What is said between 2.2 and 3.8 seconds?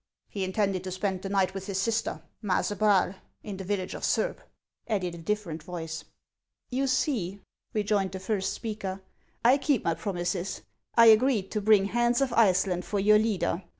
Maase Braal, in the